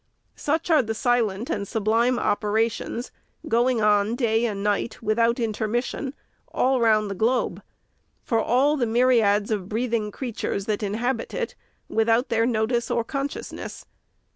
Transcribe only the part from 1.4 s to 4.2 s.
and sublime operations, go ing on